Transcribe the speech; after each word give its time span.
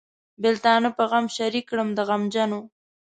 بېلتانه 0.41 0.89
په 0.97 1.03
غم 1.09 1.25
شریک 1.37 1.65
کړم 1.69 1.89
د 1.97 1.99
غمجنو. 2.09 2.61